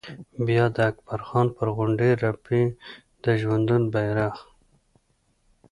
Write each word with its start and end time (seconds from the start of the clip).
بیا 0.47 0.65
د 0.75 0.77
اکبر 0.91 1.21
خان 1.27 1.47
پر 1.55 1.67
غونډۍ 1.75 2.11
رپي 2.23 2.61
د 3.23 3.25
ژوندون 3.41 3.83
بيرغ 3.93 4.35